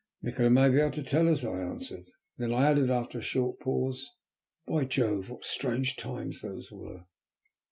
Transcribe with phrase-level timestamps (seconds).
[0.23, 2.05] "Nikola may be able to tell us," I answered.
[2.39, 4.09] Then I added after a short pause,
[4.65, 7.05] "By Jove, what strange times those were."